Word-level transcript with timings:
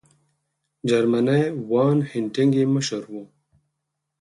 جرمنی 0.89 1.43
وان 1.69 1.97
هینټیګ 2.11 2.51
یې 2.59 2.65
مشر 2.75 3.01
وو. 3.11 3.23